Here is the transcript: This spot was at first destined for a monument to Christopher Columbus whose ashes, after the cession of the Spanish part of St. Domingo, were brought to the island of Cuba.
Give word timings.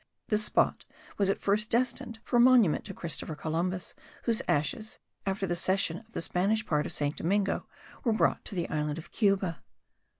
This 0.29 0.43
spot 0.43 0.83
was 1.19 1.29
at 1.29 1.37
first 1.37 1.69
destined 1.69 2.17
for 2.23 2.37
a 2.37 2.39
monument 2.39 2.85
to 2.85 2.93
Christopher 2.95 3.35
Columbus 3.35 3.93
whose 4.23 4.41
ashes, 4.47 4.97
after 5.27 5.45
the 5.45 5.53
cession 5.55 5.99
of 5.99 6.13
the 6.13 6.21
Spanish 6.21 6.65
part 6.65 6.87
of 6.87 6.91
St. 6.91 7.15
Domingo, 7.15 7.67
were 8.03 8.11
brought 8.13 8.43
to 8.45 8.55
the 8.55 8.67
island 8.69 8.97
of 8.97 9.11
Cuba. 9.11 9.61